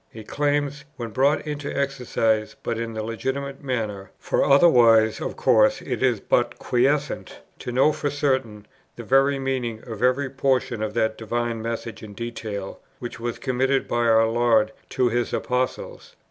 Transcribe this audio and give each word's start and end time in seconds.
It 0.11 0.27
claims, 0.27 0.83
when 0.95 1.11
brought 1.11 1.45
into 1.45 1.71
exercise 1.77 2.55
but 2.63 2.79
in 2.79 2.93
the 2.95 3.03
legitimate 3.03 3.63
manner, 3.63 4.09
for 4.17 4.43
otherwise 4.43 5.21
of 5.21 5.35
course 5.35 5.79
it 5.83 6.01
is 6.01 6.19
but 6.19 6.57
quiescent, 6.57 7.41
to 7.59 7.71
know 7.71 7.91
for 7.91 8.09
certain 8.09 8.65
the 8.95 9.03
very 9.03 9.37
meaning 9.37 9.83
of 9.85 10.01
every 10.01 10.31
portion 10.31 10.81
of 10.81 10.95
that 10.95 11.19
Divine 11.19 11.61
Message 11.61 12.01
in 12.01 12.15
detail, 12.15 12.79
which 12.97 13.19
was 13.19 13.37
committed 13.37 13.87
by 13.87 14.05
our 14.07 14.25
Lord 14.25 14.71
to 14.89 15.09
His 15.09 15.33
Apostles. 15.33 16.15